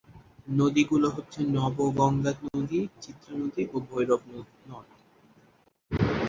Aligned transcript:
নদীগুলো 0.51 1.07
হচ্ছে 1.09 1.39
নবগঙ্গা 1.55 2.31
নদী, 2.47 2.79
চিত্রা 3.01 3.33
নদী 3.41 3.63
ও 3.73 3.77
ভৈরব 3.87 4.21
নদ। 4.67 4.87